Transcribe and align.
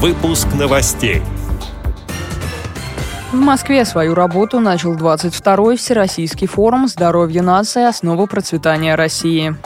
Выпуск 0.00 0.46
новостей. 0.56 1.22
В 3.32 3.34
Москве 3.34 3.84
свою 3.84 4.14
работу 4.14 4.60
начал 4.60 4.94
22-й 4.94 5.76
Всероссийский 5.76 6.46
форум 6.46 6.86
«Здоровье 6.86 7.42
нации. 7.42 7.82
Основа 7.82 8.26
процветания 8.26 8.94
России». 8.94 9.56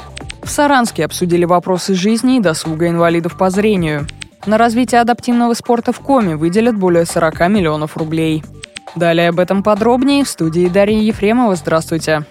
В 0.42 0.48
Саранске 0.48 1.04
обсудили 1.04 1.44
вопросы 1.44 1.92
жизни 1.92 2.38
и 2.38 2.40
досуга 2.40 2.88
инвалидов 2.88 3.36
по 3.36 3.50
зрению. 3.50 4.06
На 4.46 4.56
развитие 4.56 5.02
адаптивного 5.02 5.52
спорта 5.52 5.92
в 5.92 6.00
Коме 6.00 6.34
выделят 6.34 6.78
более 6.78 7.04
40 7.04 7.48
миллионов 7.50 7.98
рублей. 7.98 8.42
Далее 8.96 9.28
об 9.28 9.38
этом 9.38 9.62
подробнее 9.62 10.24
в 10.24 10.30
студии 10.30 10.66
Дарьи 10.66 11.04
Ефремова. 11.04 11.56
Здравствуйте. 11.56 12.24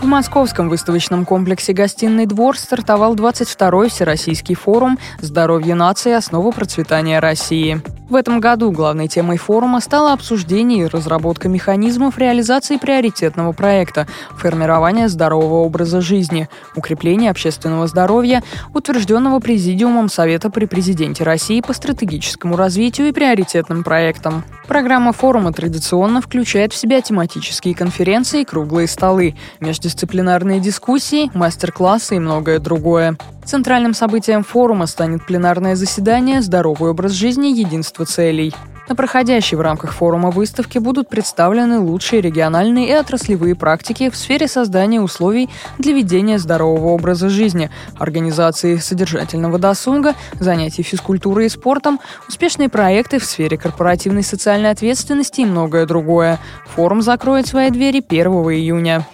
В 0.00 0.06
Московском 0.06 0.70
выставочном 0.70 1.26
комплексе 1.26 1.74
«Гостиный 1.74 2.24
двор» 2.24 2.56
стартовал 2.56 3.14
22-й 3.14 3.90
Всероссийский 3.90 4.54
форум 4.54 4.98
«Здоровье 5.20 5.74
нации. 5.74 6.12
Основа 6.12 6.52
процветания 6.52 7.18
России». 7.18 7.82
В 8.10 8.16
этом 8.16 8.40
году 8.40 8.72
главной 8.72 9.06
темой 9.06 9.36
форума 9.36 9.80
стало 9.80 10.12
обсуждение 10.12 10.82
и 10.82 10.86
разработка 10.88 11.48
механизмов 11.48 12.18
реализации 12.18 12.76
приоритетного 12.76 13.52
проекта 13.52 14.08
«Формирование 14.32 15.08
здорового 15.08 15.64
образа 15.64 16.00
жизни», 16.00 16.48
укрепление 16.74 17.30
общественного 17.30 17.86
здоровья, 17.86 18.42
утвержденного 18.74 19.38
Президиумом 19.38 20.08
Совета 20.08 20.50
при 20.50 20.64
Президенте 20.64 21.22
России 21.22 21.60
по 21.60 21.72
стратегическому 21.72 22.56
развитию 22.56 23.06
и 23.06 23.12
приоритетным 23.12 23.84
проектам. 23.84 24.42
Программа 24.66 25.12
форума 25.12 25.52
традиционно 25.52 26.20
включает 26.20 26.72
в 26.72 26.76
себя 26.76 27.00
тематические 27.00 27.76
конференции, 27.76 28.42
круглые 28.42 28.88
столы, 28.88 29.36
междисциплинарные 29.60 30.58
дискуссии, 30.58 31.30
мастер-классы 31.32 32.16
и 32.16 32.18
многое 32.18 32.58
другое. 32.58 33.16
Центральным 33.50 33.94
событием 33.94 34.44
форума 34.44 34.86
станет 34.86 35.26
пленарное 35.26 35.74
заседание 35.74 36.40
«Здоровый 36.40 36.92
образ 36.92 37.10
жизни. 37.10 37.48
Единство 37.48 38.06
целей». 38.06 38.54
На 38.88 38.94
проходящей 38.94 39.56
в 39.56 39.60
рамках 39.60 39.92
форума 39.92 40.30
выставки 40.30 40.78
будут 40.78 41.08
представлены 41.08 41.80
лучшие 41.80 42.22
региональные 42.22 42.88
и 42.88 42.92
отраслевые 42.92 43.56
практики 43.56 44.08
в 44.08 44.14
сфере 44.14 44.46
создания 44.46 45.00
условий 45.00 45.50
для 45.78 45.92
ведения 45.92 46.38
здорового 46.38 46.90
образа 46.90 47.28
жизни, 47.28 47.72
организации 47.98 48.76
содержательного 48.76 49.58
досуга, 49.58 50.14
занятий 50.38 50.84
физкультурой 50.84 51.46
и 51.46 51.48
спортом, 51.48 51.98
успешные 52.28 52.68
проекты 52.68 53.18
в 53.18 53.24
сфере 53.24 53.58
корпоративной 53.58 54.22
социальной 54.22 54.70
ответственности 54.70 55.40
и 55.40 55.44
многое 55.44 55.86
другое. 55.86 56.38
Форум 56.76 57.02
закроет 57.02 57.48
свои 57.48 57.70
двери 57.70 58.00
1 58.08 58.26
июня. 58.28 59.04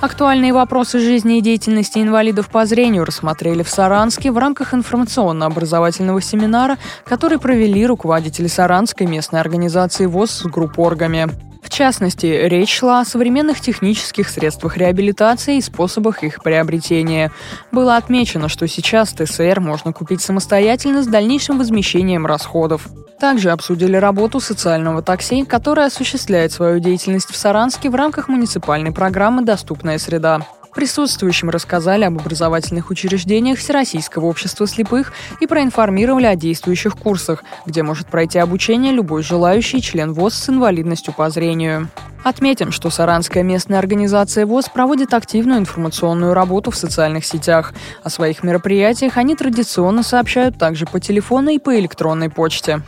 Актуальные 0.00 0.54
вопросы 0.54 0.98
жизни 0.98 1.36
и 1.36 1.40
деятельности 1.42 1.98
инвалидов 1.98 2.48
по 2.48 2.64
зрению 2.64 3.04
рассмотрели 3.04 3.62
в 3.62 3.68
Саранске 3.68 4.32
в 4.32 4.38
рамках 4.38 4.72
информационно-образовательного 4.72 6.22
семинара, 6.22 6.78
который 7.04 7.38
провели 7.38 7.86
руководители 7.86 8.46
Саранской 8.46 9.06
местной 9.06 9.40
организации 9.40 10.06
ВОЗ 10.06 10.30
с 10.30 10.42
группоргами. 10.46 11.28
В 11.62 11.68
частности, 11.68 12.26
речь 12.26 12.78
шла 12.78 13.00
о 13.00 13.04
современных 13.04 13.60
технических 13.60 14.30
средствах 14.30 14.78
реабилитации 14.78 15.58
и 15.58 15.60
способах 15.60 16.24
их 16.24 16.42
приобретения. 16.42 17.30
Было 17.70 17.96
отмечено, 17.96 18.48
что 18.48 18.66
сейчас 18.66 19.12
ТСР 19.12 19.60
можно 19.60 19.92
купить 19.92 20.22
самостоятельно 20.22 21.02
с 21.02 21.06
дальнейшим 21.06 21.58
возмещением 21.58 22.24
расходов. 22.24 22.88
Также 23.20 23.50
обсудили 23.50 23.96
работу 23.96 24.40
социального 24.40 25.02
такси, 25.02 25.44
которое 25.44 25.88
осуществляет 25.88 26.52
свою 26.52 26.80
деятельность 26.80 27.30
в 27.30 27.36
Саранске 27.36 27.90
в 27.90 27.94
рамках 27.94 28.28
муниципальной 28.28 28.92
программы 28.92 29.42
«Доступная 29.42 29.98
среда». 29.98 30.40
Присутствующим 30.74 31.50
рассказали 31.50 32.04
об 32.04 32.18
образовательных 32.18 32.90
учреждениях 32.90 33.58
Всероссийского 33.58 34.24
общества 34.26 34.66
слепых 34.66 35.12
и 35.40 35.46
проинформировали 35.46 36.26
о 36.26 36.36
действующих 36.36 36.96
курсах, 36.96 37.44
где 37.66 37.82
может 37.82 38.06
пройти 38.06 38.38
обучение 38.38 38.92
любой 38.92 39.22
желающий 39.22 39.82
член 39.82 40.14
ВОЗ 40.14 40.34
с 40.34 40.48
инвалидностью 40.48 41.12
по 41.12 41.28
зрению. 41.28 41.88
Отметим, 42.22 42.70
что 42.70 42.90
Саранская 42.90 43.42
местная 43.42 43.78
организация 43.78 44.44
ВОЗ 44.44 44.68
проводит 44.68 45.14
активную 45.14 45.58
информационную 45.58 46.34
работу 46.34 46.70
в 46.70 46.76
социальных 46.76 47.24
сетях. 47.24 47.72
О 48.02 48.10
своих 48.10 48.42
мероприятиях 48.42 49.16
они 49.16 49.34
традиционно 49.34 50.02
сообщают 50.02 50.58
также 50.58 50.84
по 50.84 51.00
телефону 51.00 51.50
и 51.50 51.58
по 51.58 51.78
электронной 51.78 52.28
почте. 52.28 52.82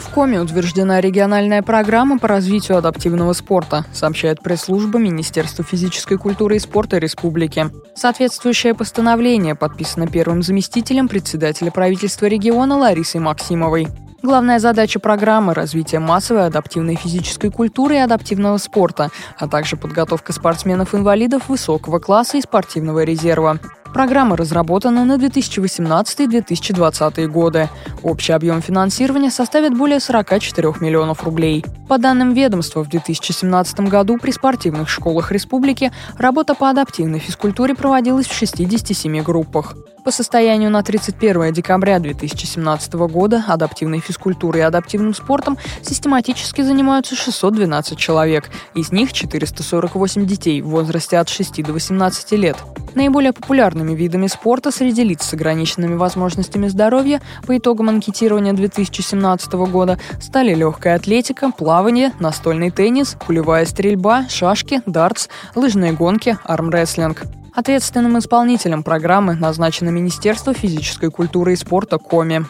В 0.00 0.10
Коме 0.14 0.40
утверждена 0.40 1.00
региональная 1.00 1.60
программа 1.60 2.20
по 2.20 2.28
развитию 2.28 2.78
адаптивного 2.78 3.32
спорта, 3.32 3.84
сообщает 3.92 4.40
пресс-служба 4.40 4.98
Министерства 4.98 5.64
физической 5.64 6.16
культуры 6.16 6.56
и 6.56 6.60
спорта 6.60 6.98
Республики. 6.98 7.68
Соответствующее 7.96 8.74
постановление 8.74 9.56
подписано 9.56 10.06
первым 10.06 10.42
заместителем 10.42 11.08
председателя 11.08 11.72
правительства 11.72 12.26
региона 12.26 12.78
Ларисой 12.78 13.20
Максимовой. 13.20 13.88
Главная 14.24 14.58
задача 14.58 15.00
программы– 15.00 15.52
развитие 15.54 16.00
массовой 16.00 16.46
адаптивной 16.46 16.94
физической 16.94 17.50
культуры 17.50 17.96
и 17.96 17.98
адаптивного 17.98 18.56
спорта, 18.56 19.10
а 19.38 19.46
также 19.46 19.76
подготовка 19.76 20.32
спортсменов-инвалидов 20.32 21.50
высокого 21.50 21.98
класса 21.98 22.38
и 22.38 22.40
спортивного 22.40 23.04
резерва. 23.04 23.58
Программа 23.94 24.36
разработана 24.36 25.04
на 25.04 25.16
2018-2020 25.18 27.26
годы. 27.28 27.68
Общий 28.02 28.32
объем 28.32 28.60
финансирования 28.60 29.30
составит 29.30 29.78
более 29.78 30.00
44 30.00 30.74
миллионов 30.80 31.22
рублей. 31.22 31.64
По 31.88 31.96
данным 31.96 32.34
ведомства, 32.34 32.82
в 32.82 32.88
2017 32.88 33.82
году 33.82 34.18
при 34.18 34.32
спортивных 34.32 34.88
школах 34.88 35.30
республики 35.30 35.92
работа 36.18 36.56
по 36.56 36.70
адаптивной 36.70 37.20
физкультуре 37.20 37.76
проводилась 37.76 38.26
в 38.26 38.34
67 38.34 39.22
группах. 39.22 39.76
По 40.04 40.10
состоянию 40.10 40.70
на 40.70 40.82
31 40.82 41.52
декабря 41.52 42.00
2017 42.00 42.94
года 42.94 43.44
адаптивной 43.46 44.00
физкультурой 44.00 44.62
и 44.62 44.64
адаптивным 44.64 45.14
спортом 45.14 45.56
систематически 45.82 46.62
занимаются 46.62 47.14
612 47.14 47.96
человек, 47.96 48.50
из 48.74 48.90
них 48.90 49.12
448 49.12 50.26
детей 50.26 50.62
в 50.62 50.70
возрасте 50.70 51.16
от 51.16 51.28
6 51.28 51.62
до 51.62 51.72
18 51.72 52.32
лет. 52.32 52.56
Наиболее 52.94 53.32
популярными 53.32 53.92
видами 53.92 54.28
спорта 54.28 54.70
среди 54.70 55.02
лиц 55.02 55.22
с 55.22 55.34
ограниченными 55.34 55.94
возможностями 55.94 56.68
здоровья 56.68 57.20
по 57.46 57.56
итогам 57.56 57.88
анкетирования 57.88 58.52
2017 58.52 59.52
года 59.52 59.98
стали 60.20 60.54
легкая 60.54 60.96
атлетика, 60.96 61.50
плавание, 61.50 62.12
настольный 62.20 62.70
теннис, 62.70 63.16
пулевая 63.26 63.66
стрельба, 63.66 64.26
шашки, 64.28 64.80
дартс, 64.86 65.28
лыжные 65.54 65.92
гонки, 65.92 66.38
армрестлинг. 66.44 67.24
Ответственным 67.54 68.18
исполнителем 68.18 68.82
программы 68.82 69.34
назначено 69.34 69.90
Министерство 69.90 70.52
физической 70.52 71.08
культуры 71.08 71.52
и 71.52 71.56
спорта 71.56 71.98
Коми. 71.98 72.44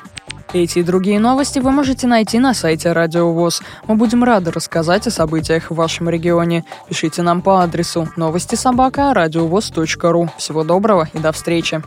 Эти 0.54 0.78
и 0.78 0.82
другие 0.82 1.18
новости 1.18 1.58
вы 1.58 1.72
можете 1.72 2.06
найти 2.06 2.38
на 2.38 2.54
сайте 2.54 2.92
Радио 2.92 3.30
ВОЗ. 3.30 3.60
Мы 3.86 3.96
будем 3.96 4.24
рады 4.24 4.50
рассказать 4.50 5.06
о 5.06 5.10
событиях 5.10 5.70
в 5.70 5.74
вашем 5.74 6.08
регионе. 6.08 6.64
Пишите 6.88 7.20
нам 7.22 7.42
по 7.42 7.62
адресу 7.62 8.08
новости 8.16 8.54
собака 8.54 9.10
ру. 10.10 10.30
Всего 10.38 10.64
доброго 10.64 11.08
и 11.12 11.18
до 11.18 11.32
встречи. 11.32 11.82